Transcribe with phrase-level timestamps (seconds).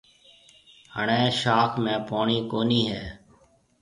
[0.95, 3.03] هڻيَ شاخ ۾ پوڻِي ڪونِي هيَ۔